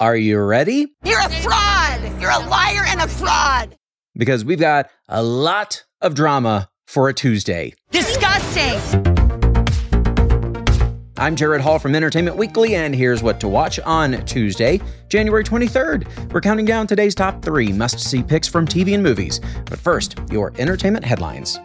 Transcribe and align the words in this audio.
Are 0.00 0.16
you 0.16 0.40
ready? 0.40 0.86
You're 1.04 1.20
a 1.20 1.28
fraud! 1.28 2.00
You're 2.20 2.30
a 2.30 2.38
liar 2.38 2.82
and 2.86 3.02
a 3.02 3.06
fraud! 3.06 3.76
Because 4.16 4.42
we've 4.42 4.58
got 4.58 4.88
a 5.06 5.22
lot 5.22 5.84
of 6.00 6.14
drama 6.14 6.70
for 6.86 7.10
a 7.10 7.14
Tuesday. 7.14 7.74
Disgusting! 7.90 8.80
I'm 11.18 11.36
Jared 11.36 11.60
Hall 11.60 11.78
from 11.78 11.94
Entertainment 11.94 12.38
Weekly, 12.38 12.74
and 12.74 12.94
here's 12.94 13.22
what 13.22 13.38
to 13.40 13.48
watch 13.48 13.78
on 13.80 14.24
Tuesday, 14.24 14.80
January 15.08 15.44
23rd. 15.44 16.32
We're 16.32 16.40
counting 16.40 16.64
down 16.64 16.86
today's 16.86 17.14
top 17.14 17.44
three 17.44 17.70
must 17.70 18.00
see 18.00 18.22
picks 18.22 18.48
from 18.48 18.66
TV 18.66 18.94
and 18.94 19.02
movies. 19.02 19.40
But 19.66 19.78
first, 19.78 20.18
your 20.30 20.54
entertainment 20.58 21.04
headlines. 21.04 21.60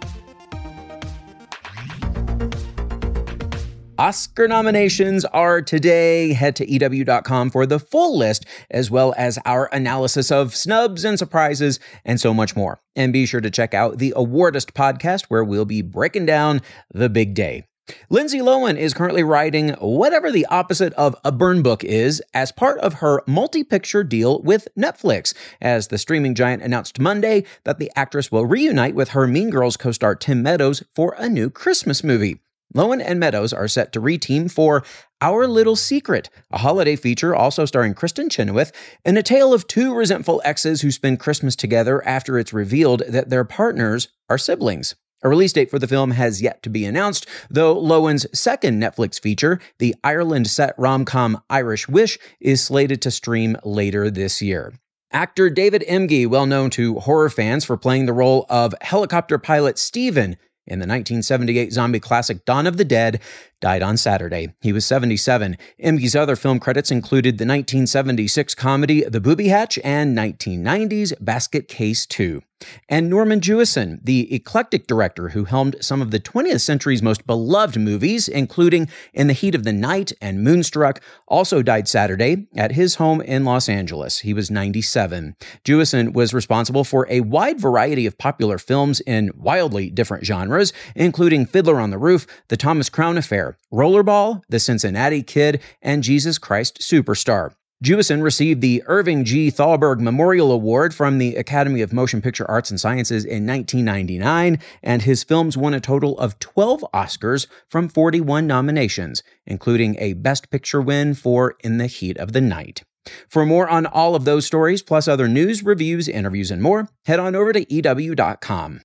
Oscar 3.99 4.47
nominations 4.47 5.25
are 5.25 5.59
today. 5.59 6.33
Head 6.33 6.55
to 6.57 6.71
EW.com 6.71 7.49
for 7.49 7.65
the 7.65 7.79
full 7.79 8.15
list, 8.15 8.45
as 8.69 8.91
well 8.91 9.15
as 9.17 9.39
our 9.43 9.69
analysis 9.73 10.29
of 10.29 10.55
snubs 10.55 11.03
and 11.03 11.17
surprises 11.17 11.79
and 12.05 12.19
so 12.19 12.31
much 12.31 12.55
more. 12.55 12.79
And 12.95 13.11
be 13.11 13.25
sure 13.25 13.41
to 13.41 13.49
check 13.49 13.73
out 13.73 13.97
the 13.97 14.13
Awardist 14.15 14.73
podcast, 14.73 15.25
where 15.25 15.43
we'll 15.43 15.65
be 15.65 15.81
breaking 15.81 16.27
down 16.27 16.61
the 16.93 17.09
big 17.09 17.33
day. 17.33 17.65
Lindsay 18.09 18.39
Lohan 18.39 18.77
is 18.77 18.93
currently 18.93 19.23
writing 19.23 19.69
whatever 19.79 20.31
the 20.31 20.45
opposite 20.47 20.93
of 20.93 21.15
a 21.23 21.31
burn 21.31 21.63
book 21.63 21.83
is 21.83 22.21
as 22.35 22.51
part 22.51 22.77
of 22.79 22.95
her 22.95 23.23
multi 23.25 23.63
picture 23.63 24.03
deal 24.03 24.41
with 24.43 24.67
Netflix, 24.77 25.33
as 25.59 25.87
the 25.87 25.97
streaming 25.97 26.35
giant 26.35 26.61
announced 26.61 26.99
Monday 26.99 27.45
that 27.63 27.79
the 27.79 27.91
actress 27.95 28.31
will 28.31 28.45
reunite 28.45 28.93
with 28.93 29.09
her 29.09 29.25
Mean 29.25 29.49
Girls 29.49 29.77
co 29.77 29.91
star 29.91 30.13
Tim 30.13 30.43
Meadows 30.43 30.83
for 30.93 31.15
a 31.17 31.27
new 31.27 31.49
Christmas 31.49 32.03
movie. 32.03 32.41
Lohan 32.75 33.01
and 33.03 33.19
Meadows 33.19 33.53
are 33.53 33.67
set 33.67 33.91
to 33.93 34.01
reteam 34.01 34.51
for 34.51 34.83
Our 35.21 35.47
Little 35.47 35.75
Secret, 35.75 36.29
a 36.51 36.59
holiday 36.59 36.95
feature 36.95 37.35
also 37.35 37.65
starring 37.65 37.93
Kristin 37.95 38.29
Chenoweth, 38.29 38.71
and 39.05 39.17
a 39.17 39.23
tale 39.23 39.53
of 39.53 39.67
two 39.67 39.95
resentful 39.95 40.41
exes 40.43 40.81
who 40.81 40.91
spend 40.91 41.19
Christmas 41.19 41.55
together 41.55 42.05
after 42.05 42.37
it's 42.37 42.53
revealed 42.53 43.03
that 43.07 43.29
their 43.29 43.45
partners 43.45 44.09
are 44.29 44.37
siblings. 44.37 44.95
A 45.23 45.29
release 45.29 45.53
date 45.53 45.71
for 45.71 45.79
the 45.79 45.87
film 45.87 46.11
has 46.11 46.43
yet 46.43 46.61
to 46.61 46.69
be 46.69 46.85
announced, 46.85 47.25
though 47.49 47.75
Lohan's 47.75 48.27
second 48.39 48.79
Netflix 48.81 49.19
feature, 49.19 49.59
the 49.79 49.95
Ireland 50.03 50.47
set 50.47 50.75
rom 50.77 51.05
com 51.05 51.41
Irish 51.49 51.87
Wish, 51.87 52.19
is 52.39 52.63
slated 52.63 53.01
to 53.01 53.09
stream 53.09 53.57
later 53.63 54.11
this 54.11 54.41
year. 54.43 54.73
Actor 55.11 55.51
David 55.51 55.83
Emge, 55.87 56.27
well 56.27 56.45
known 56.45 56.69
to 56.71 56.95
horror 56.99 57.29
fans 57.29 57.63
for 57.65 57.77
playing 57.77 58.05
the 58.05 58.13
role 58.13 58.45
of 58.49 58.75
helicopter 58.81 59.37
pilot 59.39 59.79
Steven 59.79 60.37
in 60.67 60.79
the 60.79 60.83
1978 60.83 61.71
zombie 61.71 61.99
classic 61.99 62.45
Dawn 62.45 62.67
of 62.67 62.77
the 62.77 62.85
Dead, 62.85 63.21
died 63.59 63.81
on 63.81 63.97
Saturday. 63.97 64.53
He 64.61 64.71
was 64.71 64.85
77. 64.85 65.57
Emge's 65.79 66.15
other 66.15 66.35
film 66.35 66.59
credits 66.59 66.91
included 66.91 67.37
the 67.37 67.45
1976 67.45 68.53
comedy 68.55 69.03
The 69.03 69.21
Booby 69.21 69.47
Hatch 69.47 69.79
and 69.83 70.17
1990's 70.17 71.13
Basket 71.19 71.67
Case 71.67 72.05
2. 72.05 72.41
And 72.89 73.09
Norman 73.09 73.39
Jewison, 73.39 73.99
the 74.03 74.33
eclectic 74.33 74.87
director 74.87 75.29
who 75.29 75.45
helmed 75.45 75.75
some 75.79 76.01
of 76.01 76.09
the 76.09 76.19
20th 76.19 76.61
century's 76.61 77.03
most 77.03 77.27
beloved 77.27 77.79
movies, 77.79 78.27
including 78.27 78.89
In 79.13 79.27
the 79.27 79.33
Heat 79.33 79.53
of 79.53 79.63
the 79.63 79.73
Night 79.73 80.11
and 80.21 80.43
Moonstruck, 80.43 81.01
also 81.27 81.61
died 81.61 81.87
Saturday 81.87 82.47
at 82.55 82.71
his 82.71 82.95
home 82.95 83.21
in 83.21 83.45
Los 83.45 83.69
Angeles. 83.69 84.19
He 84.19 84.33
was 84.33 84.49
97. 84.49 85.35
Jewison 85.63 86.13
was 86.13 86.33
responsible 86.33 86.83
for 86.83 87.05
a 87.09 87.21
wide 87.21 87.59
variety 87.59 88.07
of 88.07 88.17
popular 88.17 88.57
films 88.57 89.01
in 89.01 89.31
wildly 89.35 89.91
different 89.91 90.25
genres, 90.25 90.73
including 90.95 91.45
Fiddler 91.45 91.79
on 91.79 91.91
the 91.91 91.99
Roof, 91.99 92.25
The 92.47 92.57
Thomas 92.57 92.89
Crown 92.89 93.17
Affair, 93.19 93.46
Rollerball, 93.71 94.41
The 94.49 94.59
Cincinnati 94.59 95.23
Kid, 95.23 95.61
and 95.81 96.03
Jesus 96.03 96.37
Christ 96.37 96.79
Superstar. 96.81 97.53
Jewison 97.83 98.23
received 98.23 98.61
the 98.61 98.81
Irving 98.87 99.23
G. 99.23 99.51
Thalberg 99.51 99.99
Memorial 100.01 100.51
Award 100.51 100.95
from 100.95 101.19
the 101.19 101.35
Academy 101.35 101.81
of 101.81 101.93
Motion 101.93 102.23
Picture 102.23 102.49
Arts 102.49 102.71
and 102.71 102.79
Sciences 102.79 103.23
in 103.23 103.45
1999, 103.45 104.57
and 104.81 105.01
his 105.03 105.23
films 105.23 105.55
won 105.55 105.75
a 105.75 105.79
total 105.79 106.17
of 106.17 106.39
12 106.39 106.83
Oscars 106.91 107.45
from 107.69 107.87
41 107.87 108.47
nominations, 108.47 109.21
including 109.45 109.95
a 109.99 110.13
Best 110.13 110.49
Picture 110.49 110.81
win 110.81 111.13
for 111.13 111.55
In 111.63 111.77
the 111.77 111.85
Heat 111.85 112.17
of 112.17 112.33
the 112.33 112.41
Night. 112.41 112.83
For 113.29 113.45
more 113.45 113.69
on 113.69 113.85
all 113.85 114.15
of 114.15 114.25
those 114.25 114.47
stories, 114.47 114.81
plus 114.81 115.07
other 115.07 115.27
news, 115.27 115.63
reviews, 115.63 116.07
interviews, 116.07 116.49
and 116.49 116.63
more, 116.63 116.89
head 117.05 117.19
on 117.19 117.35
over 117.35 117.53
to 117.53 117.71
EW.com. 117.71 118.81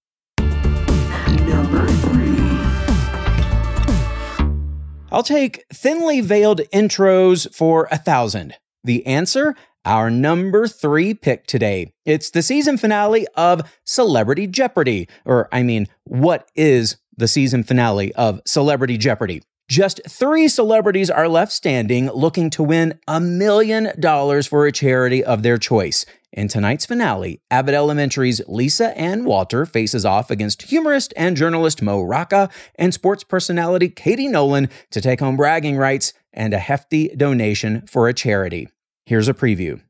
I'll 5.13 5.23
take 5.23 5.67
thinly 5.71 6.23
veiled 6.23 6.63
intros 6.73 7.55
for 7.55 7.87
a 7.91 7.99
thousand. 7.99 8.55
The 8.83 9.07
answer? 9.07 9.55
Our 9.85 10.09
number 10.11 10.67
three 10.67 11.13
pick 11.13 11.47
today. 11.47 11.93
It's 12.07 12.31
the 12.31 12.41
season 12.41 12.79
finale 12.79 13.27
of 13.35 13.71
Celebrity 13.85 14.47
Jeopardy. 14.47 15.09
Or, 15.27 15.51
I 15.53 15.65
mean, 15.65 15.87
what 16.05 16.49
is 16.55 16.97
the 17.15 17.29
season 17.29 17.63
finale 17.63 18.15
of 18.15 18.41
Celebrity 18.47 18.97
Jeopardy? 18.97 19.43
Just 19.69 20.01
three 20.09 20.49
celebrities 20.49 21.11
are 21.11 21.29
left 21.29 21.53
standing 21.53 22.11
looking 22.11 22.49
to 22.51 22.63
win 22.63 22.99
a 23.07 23.21
million 23.21 23.93
dollars 24.01 24.47
for 24.47 24.67
a 24.67 24.73
charity 24.73 25.23
of 25.23 25.43
their 25.43 25.59
choice. 25.59 26.07
In 26.33 26.49
tonight's 26.49 26.87
finale, 26.87 27.43
Abbott 27.51 27.75
Elementary's 27.75 28.41
Lisa 28.49 28.97
Ann 28.97 29.27
Walter 29.27 29.67
faces 29.67 30.07
off 30.07 30.31
against 30.31 30.63
humorist 30.63 31.13
and 31.15 31.37
journalist 31.37 31.83
Mo 31.83 32.01
Rocca 32.01 32.49
and 32.77 32.95
sports 32.95 33.23
personality 33.23 33.91
Katie 33.91 34.29
Nolan 34.29 34.71
to 34.93 35.03
take 35.03 35.21
home 35.21 35.37
bragging 35.37 35.77
rights 35.77 36.15
and 36.33 36.55
a 36.55 36.59
hefty 36.59 37.09
donation 37.09 37.87
for 37.87 38.09
a 38.09 38.15
charity. 38.15 38.69
Here's 39.05 39.29
a 39.29 39.35
preview. 39.35 39.83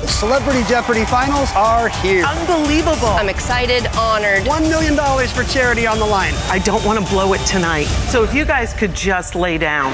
The 0.00 0.08
Celebrity 0.08 0.62
Jeopardy 0.66 1.04
finals 1.04 1.50
are 1.54 1.90
here. 1.90 2.24
Unbelievable. 2.24 3.08
I'm 3.08 3.28
excited, 3.28 3.86
honored. 3.98 4.44
$1 4.44 4.62
million 4.70 4.94
for 5.28 5.44
charity 5.44 5.86
on 5.86 5.98
the 5.98 6.06
line. 6.06 6.32
I 6.48 6.58
don't 6.60 6.84
want 6.86 7.04
to 7.04 7.12
blow 7.12 7.34
it 7.34 7.40
tonight. 7.40 7.84
So 8.08 8.22
if 8.22 8.32
you 8.34 8.46
guys 8.46 8.72
could 8.72 8.94
just 8.94 9.34
lay 9.34 9.58
down. 9.58 9.92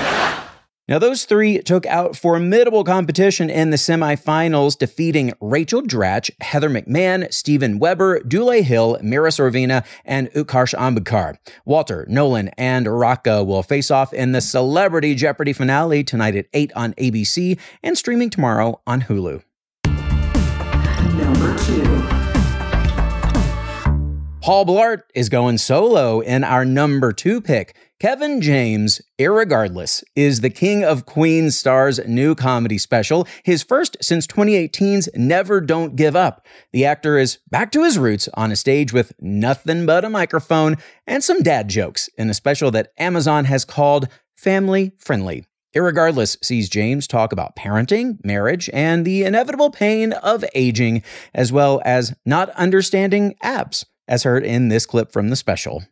Now, 0.92 0.98
those 0.98 1.24
three 1.24 1.58
took 1.62 1.86
out 1.86 2.16
formidable 2.16 2.84
competition 2.84 3.48
in 3.48 3.70
the 3.70 3.78
semifinals, 3.78 4.76
defeating 4.76 5.32
Rachel 5.40 5.80
Dratch, 5.80 6.30
Heather 6.42 6.68
McMahan, 6.68 7.32
Steven 7.32 7.78
Weber, 7.78 8.20
Dule 8.20 8.62
Hill, 8.62 8.98
Mira 9.02 9.30
Sorvino, 9.30 9.86
and 10.04 10.30
Utkarsh 10.32 10.74
Ambudkar. 10.74 11.38
Walter, 11.64 12.04
Nolan, 12.10 12.48
and 12.58 12.86
Rocca 12.86 13.42
will 13.42 13.62
face 13.62 13.90
off 13.90 14.12
in 14.12 14.32
the 14.32 14.42
Celebrity 14.42 15.14
Jeopardy 15.14 15.54
finale 15.54 16.04
tonight 16.04 16.36
at 16.36 16.44
8 16.52 16.74
on 16.76 16.92
ABC 16.92 17.58
and 17.82 17.96
streaming 17.96 18.28
tomorrow 18.28 18.78
on 18.86 19.00
Hulu. 19.00 19.42
Number 21.16 21.58
two. 21.64 22.21
Paul 24.42 24.66
Blart 24.66 25.02
is 25.14 25.28
going 25.28 25.58
solo 25.58 26.18
in 26.18 26.42
our 26.42 26.64
number 26.64 27.12
two 27.12 27.40
pick. 27.40 27.76
Kevin 28.00 28.40
James, 28.40 29.00
Irregardless, 29.16 30.02
is 30.16 30.40
the 30.40 30.50
King 30.50 30.82
of 30.82 31.06
Queens 31.06 31.56
star's 31.56 32.04
new 32.08 32.34
comedy 32.34 32.76
special, 32.76 33.28
his 33.44 33.62
first 33.62 33.96
since 34.00 34.26
2018's 34.26 35.08
Never 35.14 35.60
Don't 35.60 35.94
Give 35.94 36.16
Up. 36.16 36.44
The 36.72 36.84
actor 36.84 37.18
is 37.18 37.38
back 37.52 37.70
to 37.70 37.84
his 37.84 38.00
roots 38.00 38.28
on 38.34 38.50
a 38.50 38.56
stage 38.56 38.92
with 38.92 39.12
nothing 39.20 39.86
but 39.86 40.04
a 40.04 40.10
microphone 40.10 40.76
and 41.06 41.22
some 41.22 41.44
dad 41.44 41.68
jokes 41.68 42.08
in 42.18 42.28
a 42.28 42.34
special 42.34 42.72
that 42.72 42.90
Amazon 42.98 43.44
has 43.44 43.64
called 43.64 44.08
family 44.34 44.90
friendly. 44.98 45.44
Irregardless 45.72 46.36
sees 46.44 46.68
James 46.68 47.06
talk 47.06 47.32
about 47.32 47.54
parenting, 47.54 48.22
marriage, 48.24 48.68
and 48.74 49.04
the 49.04 49.22
inevitable 49.22 49.70
pain 49.70 50.12
of 50.12 50.44
aging, 50.54 51.02
as 51.32 51.52
well 51.52 51.80
as 51.84 52.12
not 52.26 52.50
understanding 52.50 53.36
apps, 53.42 53.84
as 54.08 54.24
heard 54.24 54.44
in 54.44 54.68
this 54.68 54.86
clip 54.86 55.12
from 55.12 55.28
the 55.28 55.36
special. 55.36 55.84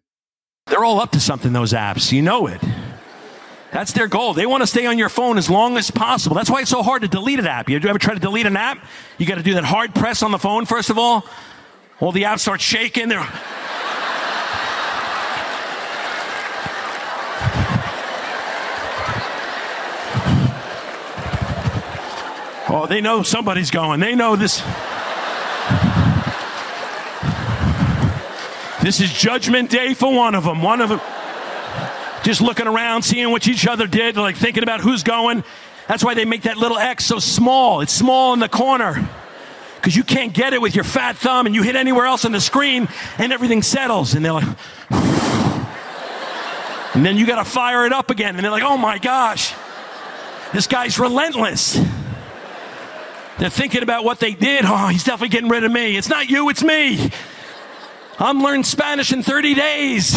They're 0.67 0.85
all 0.85 1.01
up 1.01 1.13
to 1.13 1.21
something, 1.21 1.53
those 1.53 1.73
apps. 1.73 2.13
You 2.13 2.23
know 2.23 2.47
it. 2.47 2.61
That's 3.73 3.93
their 3.93 4.09
goal. 4.09 4.35
They 4.35 4.47
want 4.47 4.63
to 4.63 4.67
stay 4.67 4.87
on 4.87 4.99
your 4.99 5.09
phone 5.09 5.39
as 5.39 5.49
long 5.49 5.77
as 5.77 5.91
possible. 5.91 6.35
That's 6.35 6.51
why 6.51 6.61
it's 6.61 6.71
so 6.71 6.83
hard 6.83 7.03
to 7.03 7.09
delete 7.09 7.39
an 7.39 7.47
app. 7.47 7.69
You 7.69 7.77
ever 7.77 7.99
try 7.99 8.15
to 8.15 8.21
delete 8.21 8.47
an 8.47 8.57
app? 8.57 8.85
You 9.19 9.27
got 9.27 9.37
to 9.37 9.43
do 9.43 9.55
that 9.55 9.65
hard 9.65 9.95
press 9.95 10.23
on 10.23 10.33
the 10.33 10.39
phone, 10.39 10.67
first 10.67 10.91
of 10.91 10.99
all. 10.99 11.25
All 12.01 12.13
the 12.13 12.25
apps 12.25 12.41
start 12.41 12.61
shaking. 12.61 13.09
They're. 13.09 13.27
Oh, 22.73 22.87
they 22.89 23.01
know 23.01 23.23
somebody's 23.25 23.71
going. 23.71 23.99
They 23.99 24.15
know 24.15 24.37
this. 24.37 24.63
This 28.91 29.03
is 29.03 29.13
judgment 29.13 29.71
day 29.71 29.95
for 29.95 30.13
one 30.13 30.35
of 30.35 30.43
them. 30.43 30.63
One 30.63 30.81
of 30.81 30.89
them 30.89 31.01
just 32.25 32.41
looking 32.41 32.67
around, 32.67 33.03
seeing 33.03 33.31
what 33.31 33.47
each 33.47 33.69
other 33.69 33.87
did, 33.87 34.17
like 34.17 34.35
thinking 34.35 34.65
about 34.65 34.81
who's 34.81 35.05
going. 35.05 35.45
That's 35.87 36.03
why 36.03 36.15
they 36.15 36.25
make 36.25 36.43
that 36.43 36.57
little 36.57 36.77
X 36.77 37.05
so 37.05 37.21
small. 37.21 37.83
It's 37.83 37.93
small 37.93 38.33
in 38.33 38.41
the 38.41 38.49
corner 38.49 39.09
because 39.77 39.95
you 39.95 40.03
can't 40.03 40.33
get 40.33 40.55
it 40.55 40.61
with 40.61 40.75
your 40.75 40.83
fat 40.83 41.17
thumb 41.17 41.47
and 41.47 41.55
you 41.55 41.63
hit 41.63 41.77
anywhere 41.77 42.05
else 42.05 42.25
on 42.25 42.33
the 42.33 42.41
screen 42.41 42.89
and 43.19 43.33
everything 43.33 43.63
settles. 43.63 44.15
And 44.15 44.25
they're 44.25 44.33
like, 44.33 44.49
and 44.91 45.69
then 47.07 47.17
you 47.17 47.29
got 47.29 47.37
to 47.37 47.49
fire 47.49 47.87
it 47.87 47.93
up 47.93 48.11
again. 48.11 48.35
And 48.35 48.43
they're 48.43 48.51
like, 48.51 48.65
oh 48.65 48.77
my 48.77 48.99
gosh, 48.99 49.55
this 50.53 50.67
guy's 50.67 50.99
relentless. 50.99 51.75
They're 53.39 53.51
thinking 53.51 53.85
about 53.85 54.03
what 54.03 54.19
they 54.19 54.33
did. 54.33 54.65
Oh, 54.65 54.89
he's 54.89 55.05
definitely 55.05 55.29
getting 55.29 55.49
rid 55.49 55.63
of 55.63 55.71
me. 55.71 55.97
It's 55.97 56.09
not 56.09 56.29
you, 56.29 56.49
it's 56.49 56.65
me. 56.65 57.13
I'm 58.23 58.43
learning 58.43 58.65
Spanish 58.65 59.13
in 59.15 59.23
30 59.23 59.55
days. 59.55 60.13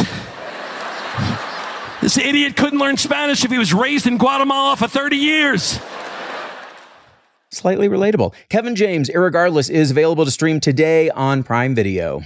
This 2.01 2.17
idiot 2.17 2.57
couldn't 2.57 2.79
learn 2.79 2.97
Spanish 2.97 3.45
if 3.45 3.51
he 3.51 3.57
was 3.57 3.73
raised 3.73 4.07
in 4.07 4.17
Guatemala 4.17 4.75
for 4.75 4.89
30 4.89 5.15
years. 5.15 5.79
Slightly 7.49 7.87
relatable. 7.87 8.33
Kevin 8.49 8.75
James, 8.75 9.09
Irregardless, 9.09 9.69
is 9.69 9.89
available 9.89 10.25
to 10.25 10.31
stream 10.31 10.59
today 10.59 11.09
on 11.11 11.43
Prime 11.43 11.75
Video. 11.75 12.23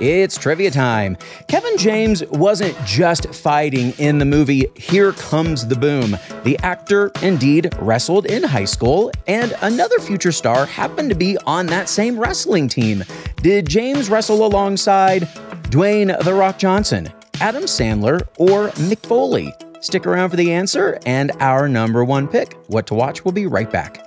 It's 0.00 0.36
trivia 0.36 0.70
time. 0.70 1.16
Kevin 1.48 1.78
James 1.78 2.22
wasn't 2.26 2.76
just 2.84 3.34
fighting 3.34 3.92
in 3.98 4.18
the 4.18 4.26
movie 4.26 4.66
Here 4.76 5.12
Comes 5.12 5.66
the 5.66 5.76
Boom. 5.76 6.18
The 6.44 6.58
actor 6.62 7.10
indeed 7.22 7.72
wrestled 7.78 8.26
in 8.26 8.42
high 8.42 8.66
school, 8.66 9.10
and 9.26 9.54
another 9.62 9.98
future 9.98 10.32
star 10.32 10.66
happened 10.66 11.08
to 11.08 11.16
be 11.16 11.38
on 11.46 11.66
that 11.68 11.88
same 11.88 12.18
wrestling 12.18 12.68
team. 12.68 13.04
Did 13.36 13.68
James 13.68 14.10
wrestle 14.10 14.44
alongside 14.44 15.22
Dwayne 15.70 16.22
The 16.24 16.34
Rock 16.34 16.58
Johnson, 16.58 17.10
Adam 17.40 17.64
Sandler, 17.64 18.20
or 18.36 18.68
Mick 18.72 19.06
Foley? 19.06 19.50
Stick 19.80 20.06
around 20.06 20.28
for 20.30 20.36
the 20.36 20.52
answer 20.52 20.98
and 21.06 21.32
our 21.40 21.68
number 21.68 22.04
one 22.04 22.28
pick. 22.28 22.54
What 22.66 22.86
to 22.88 22.94
watch 22.94 23.24
will 23.24 23.32
be 23.32 23.46
right 23.46 23.70
back. 23.70 24.05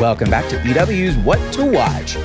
Welcome 0.00 0.28
back 0.28 0.48
to 0.48 0.60
EW's 0.68 1.16
What 1.18 1.38
to 1.52 1.64
Watch. 1.64 2.16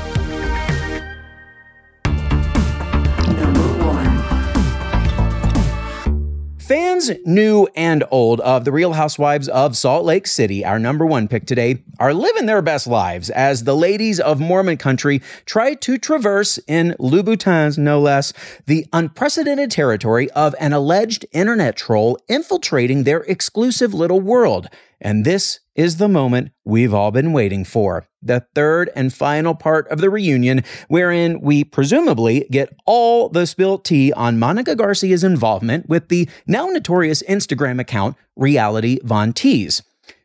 New 7.25 7.67
and 7.75 8.03
old 8.11 8.39
of 8.41 8.65
The 8.65 8.71
Real 8.71 8.93
Housewives 8.93 9.47
of 9.47 9.77
Salt 9.77 10.05
Lake 10.05 10.27
City, 10.27 10.65
our 10.65 10.79
number 10.79 11.05
one 11.05 11.27
pick 11.27 11.45
today, 11.45 11.83
are 11.99 12.13
living 12.13 12.45
their 12.45 12.61
best 12.61 12.87
lives 12.87 13.29
as 13.29 13.63
the 13.63 13.75
ladies 13.75 14.19
of 14.19 14.39
Mormon 14.39 14.77
country 14.77 15.21
try 15.45 15.73
to 15.75 15.97
traverse, 15.97 16.59
in 16.67 16.95
Louboutins 16.99 17.77
no 17.77 17.99
less, 17.99 18.33
the 18.65 18.85
unprecedented 18.91 19.71
territory 19.71 20.29
of 20.31 20.55
an 20.59 20.73
alleged 20.73 21.25
internet 21.31 21.75
troll 21.75 22.17
infiltrating 22.27 23.03
their 23.03 23.21
exclusive 23.21 23.93
little 23.93 24.19
world. 24.19 24.67
And 24.99 25.25
this 25.25 25.59
is 25.75 25.97
the 25.97 26.09
moment 26.09 26.51
we've 26.65 26.93
all 26.93 27.11
been 27.11 27.31
waiting 27.31 27.63
for. 27.63 28.08
The 28.21 28.45
third 28.53 28.91
and 28.95 29.13
final 29.13 29.55
part 29.55 29.87
of 29.87 30.01
the 30.01 30.09
reunion, 30.09 30.63
wherein 30.87 31.39
we 31.41 31.63
presumably 31.63 32.45
get 32.51 32.75
all 32.85 33.29
the 33.29 33.47
spilt 33.47 33.85
tea 33.85 34.11
on 34.13 34.39
Monica 34.39 34.75
Garcia's 34.75 35.23
involvement 35.23 35.87
with 35.87 36.09
the 36.09 36.27
now 36.45 36.67
notorious 36.67 37.23
Instagram 37.23 37.79
account 37.79 38.17
Reality 38.35 38.99
Von 39.03 39.31
Tease. 39.33 39.81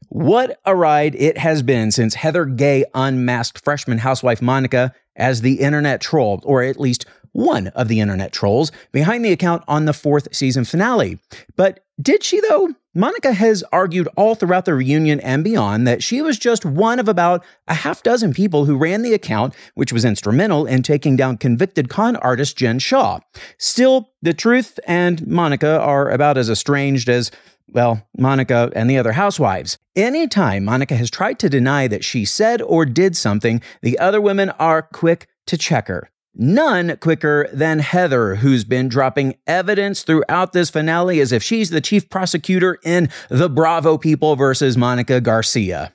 What 0.08 0.60
a 0.64 0.76
ride 0.76 1.14
it 1.16 1.38
has 1.38 1.62
been 1.62 1.90
since 1.90 2.14
Heather 2.14 2.44
Gay 2.44 2.84
unmasked 2.94 3.64
freshman 3.64 3.98
housewife 3.98 4.42
Monica 4.42 4.92
as 5.16 5.40
the 5.40 5.60
internet 5.60 6.00
troll, 6.00 6.40
or 6.44 6.62
at 6.62 6.80
least 6.80 7.06
one 7.32 7.68
of 7.68 7.88
the 7.88 8.00
internet 8.00 8.32
trolls, 8.32 8.70
behind 8.92 9.24
the 9.24 9.32
account 9.32 9.64
on 9.66 9.86
the 9.86 9.92
fourth 9.92 10.34
season 10.34 10.64
finale. 10.64 11.18
But 11.56 11.80
did 12.00 12.22
she, 12.22 12.40
though? 12.40 12.74
Monica 12.96 13.32
has 13.32 13.64
argued 13.72 14.08
all 14.16 14.36
throughout 14.36 14.66
the 14.66 14.74
reunion 14.74 15.18
and 15.20 15.42
beyond 15.42 15.84
that 15.86 16.00
she 16.00 16.22
was 16.22 16.38
just 16.38 16.64
one 16.64 17.00
of 17.00 17.08
about 17.08 17.44
a 17.66 17.74
half 17.74 18.04
dozen 18.04 18.32
people 18.32 18.66
who 18.66 18.76
ran 18.76 19.02
the 19.02 19.12
account, 19.12 19.52
which 19.74 19.92
was 19.92 20.04
instrumental 20.04 20.64
in 20.64 20.80
taking 20.80 21.16
down 21.16 21.36
convicted 21.36 21.88
con 21.88 22.14
artist 22.16 22.56
Jen 22.56 22.78
Shah. 22.78 23.18
Still, 23.58 24.10
the 24.22 24.32
truth 24.32 24.78
and 24.86 25.26
Monica 25.26 25.80
are 25.80 26.08
about 26.08 26.38
as 26.38 26.48
estranged 26.48 27.08
as 27.08 27.32
well, 27.66 28.06
Monica 28.16 28.70
and 28.76 28.88
the 28.88 28.98
other 28.98 29.12
housewives. 29.12 29.76
Anytime 29.96 30.64
Monica 30.64 30.94
has 30.94 31.10
tried 31.10 31.40
to 31.40 31.48
deny 31.48 31.88
that 31.88 32.04
she 32.04 32.24
said 32.24 32.62
or 32.62 32.84
did 32.84 33.16
something, 33.16 33.60
the 33.82 33.98
other 33.98 34.20
women 34.20 34.50
are 34.50 34.82
quick 34.82 35.26
to 35.46 35.58
check 35.58 35.88
her. 35.88 36.10
None 36.36 36.96
quicker 36.96 37.48
than 37.52 37.78
Heather, 37.78 38.36
who's 38.36 38.64
been 38.64 38.88
dropping 38.88 39.36
evidence 39.46 40.02
throughout 40.02 40.52
this 40.52 40.68
finale 40.68 41.20
as 41.20 41.30
if 41.30 41.44
she's 41.44 41.70
the 41.70 41.80
chief 41.80 42.10
prosecutor 42.10 42.78
in 42.84 43.08
The 43.28 43.48
Bravo 43.48 43.98
People 43.98 44.34
versus 44.34 44.76
Monica 44.76 45.20
Garcia. 45.20 45.92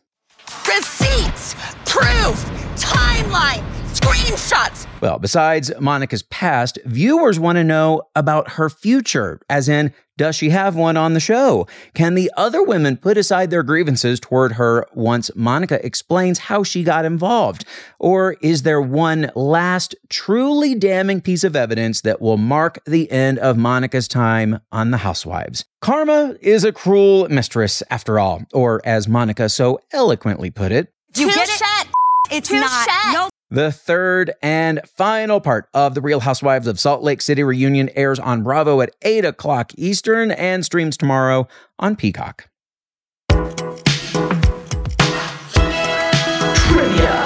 Receipts, 0.66 1.56
proof, 1.86 2.46
timeline, 2.78 3.64
screenshots. 4.10 4.88
Well, 5.02 5.20
besides 5.20 5.72
Monica's 5.80 6.24
past, 6.24 6.80
viewers 6.86 7.40
want 7.40 7.58
to 7.58 7.64
know 7.64 8.04
about 8.16 8.52
her 8.52 8.70
future, 8.70 9.40
as 9.50 9.70
in, 9.70 9.94
does 10.18 10.36
she 10.36 10.50
have 10.50 10.76
one 10.76 10.98
on 10.98 11.14
the 11.14 11.22
show? 11.22 11.66
Can 11.94 12.16
the 12.16 12.30
other 12.36 12.62
women 12.62 12.98
put 12.98 13.18
aside 13.18 13.52
their 13.52 13.64
grievances 13.64 14.20
toward 14.20 14.54
her 14.54 14.86
once 14.94 15.32
Monica 15.34 15.84
explains 15.86 16.40
how 16.40 16.62
she 16.62 16.84
got 16.84 17.06
involved? 17.06 17.64
Or 18.00 18.34
is 18.42 18.64
there 18.64 18.82
one 18.82 19.32
last 19.34 19.96
truly 20.10 20.76
damning 20.76 21.22
piece 21.22 21.46
of 21.46 21.56
evidence 21.56 22.02
that 22.02 22.20
will 22.20 22.36
mark 22.36 22.84
the 22.84 23.10
end 23.10 23.40
of 23.40 23.58
Monica's 23.58 24.10
time 24.10 24.60
on 24.74 24.92
The 24.92 24.98
Housewives? 24.98 25.64
Karma 25.82 26.36
is 26.42 26.66
a 26.66 26.74
cruel 26.74 27.30
mistress, 27.30 27.82
after 27.90 28.20
all, 28.20 28.44
or 28.52 28.82
as 28.84 29.08
Monica 29.08 29.48
so 29.48 29.80
eloquently 29.94 30.50
put 30.50 30.74
it, 30.74 30.92
You 31.16 31.28
get 31.34 31.48
it? 31.48 31.88
It's 32.32 32.52
not. 32.52 32.88
No 33.14 33.30
the 33.50 33.72
third 33.72 34.32
and 34.42 34.82
final 34.96 35.42
part 35.42 35.70
of 35.74 35.96
The 35.96 36.02
Real 36.02 36.20
Housewives 36.20 36.68
of 36.68 36.80
Salt 36.80 37.02
Lake 37.02 37.22
City 37.22 37.44
reunion 37.44 37.90
airs 37.96 38.20
on 38.20 38.44
Bravo 38.44 38.82
at 38.82 38.96
8 39.02 39.26
o'clock 39.26 39.72
Eastern 39.76 40.32
and 40.32 40.64
streams 40.64 40.98
tomorrow 40.98 41.48
on 41.80 41.96
Peacock. 41.96 42.50
Trivia. 46.68 47.24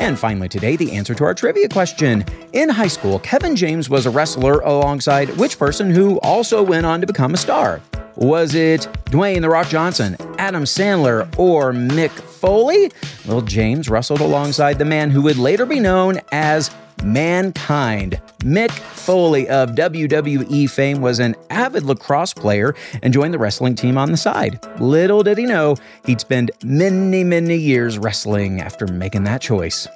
And 0.00 0.18
finally, 0.18 0.48
today, 0.48 0.76
the 0.76 0.92
answer 0.92 1.14
to 1.14 1.24
our 1.24 1.34
trivia 1.34 1.68
question. 1.68 2.24
In 2.54 2.70
high 2.70 2.88
school, 2.88 3.18
Kevin 3.18 3.54
James 3.54 3.90
was 3.90 4.06
a 4.06 4.10
wrestler 4.10 4.60
alongside 4.60 5.28
which 5.36 5.58
person 5.58 5.90
who 5.90 6.18
also 6.20 6.62
went 6.62 6.86
on 6.86 7.02
to 7.02 7.06
become 7.06 7.34
a 7.34 7.36
star? 7.36 7.82
Was 8.18 8.56
it 8.56 8.80
Dwayne 9.04 9.42
The 9.42 9.48
Rock 9.48 9.68
Johnson, 9.68 10.16
Adam 10.38 10.64
Sandler, 10.64 11.32
or 11.38 11.72
Mick 11.72 12.10
Foley? 12.10 12.90
Well, 13.28 13.42
James 13.42 13.88
wrestled 13.88 14.20
alongside 14.20 14.80
the 14.80 14.84
man 14.84 15.10
who 15.10 15.22
would 15.22 15.38
later 15.38 15.64
be 15.64 15.78
known 15.78 16.20
as 16.32 16.68
Mankind. 17.04 18.20
Mick 18.40 18.72
Foley 18.72 19.48
of 19.48 19.70
WWE 19.76 20.68
fame 20.68 21.00
was 21.00 21.20
an 21.20 21.36
avid 21.50 21.84
lacrosse 21.84 22.34
player 22.34 22.74
and 23.04 23.14
joined 23.14 23.32
the 23.32 23.38
wrestling 23.38 23.76
team 23.76 23.96
on 23.96 24.10
the 24.10 24.16
side. 24.16 24.58
Little 24.80 25.22
did 25.22 25.38
he 25.38 25.46
know 25.46 25.76
he'd 26.04 26.20
spend 26.20 26.50
many, 26.64 27.22
many 27.22 27.56
years 27.56 27.98
wrestling 27.98 28.60
after 28.60 28.88
making 28.88 29.22
that 29.24 29.40
choice. 29.40 29.86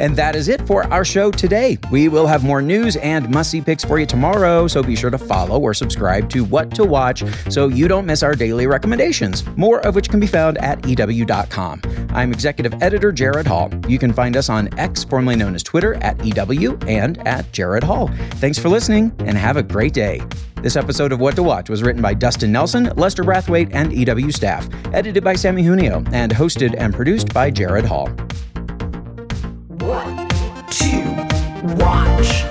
And 0.00 0.16
that 0.16 0.34
is 0.34 0.48
it 0.48 0.66
for 0.66 0.84
our 0.92 1.04
show 1.04 1.30
today. 1.30 1.78
We 1.90 2.08
will 2.08 2.26
have 2.26 2.42
more 2.42 2.62
news 2.62 2.96
and 2.96 3.28
must 3.30 3.50
see 3.50 3.60
picks 3.60 3.84
for 3.84 3.98
you 3.98 4.06
tomorrow, 4.06 4.66
so 4.66 4.82
be 4.82 4.96
sure 4.96 5.10
to 5.10 5.18
follow 5.18 5.60
or 5.60 5.74
subscribe 5.74 6.30
to 6.30 6.42
What 6.42 6.74
to 6.76 6.84
Watch 6.84 7.22
so 7.50 7.68
you 7.68 7.86
don't 7.86 8.06
miss 8.06 8.22
our 8.22 8.34
daily 8.34 8.66
recommendations, 8.66 9.46
more 9.56 9.80
of 9.86 9.94
which 9.94 10.08
can 10.08 10.18
be 10.18 10.26
found 10.26 10.58
at 10.58 10.84
EW.com. 10.86 11.82
I'm 12.10 12.32
executive 12.32 12.82
editor 12.82 13.12
Jared 13.12 13.46
Hall. 13.46 13.70
You 13.86 13.98
can 13.98 14.12
find 14.12 14.36
us 14.36 14.48
on 14.48 14.76
X, 14.78 15.04
formerly 15.04 15.36
known 15.36 15.54
as 15.54 15.62
Twitter, 15.62 15.94
at 15.96 16.24
EW 16.24 16.78
and 16.88 17.18
at 17.28 17.52
Jared 17.52 17.84
Hall. 17.84 18.08
Thanks 18.36 18.58
for 18.58 18.70
listening 18.70 19.14
and 19.18 19.36
have 19.36 19.58
a 19.58 19.62
great 19.62 19.92
day. 19.92 20.22
This 20.62 20.76
episode 20.76 21.12
of 21.12 21.20
What 21.20 21.36
to 21.36 21.42
Watch 21.42 21.68
was 21.68 21.82
written 21.82 22.02
by 22.02 22.14
Dustin 22.14 22.52
Nelson, 22.52 22.84
Lester 22.96 23.22
Brathwaite, 23.22 23.70
and 23.72 23.92
EW 23.92 24.30
staff, 24.30 24.68
edited 24.94 25.22
by 25.22 25.34
Sammy 25.34 25.62
Junio, 25.62 26.04
and 26.12 26.32
hosted 26.32 26.74
and 26.78 26.94
produced 26.94 27.32
by 27.32 27.50
Jared 27.50 27.84
Hall. 27.84 28.10
To 30.70 31.26
watch? 31.80 32.49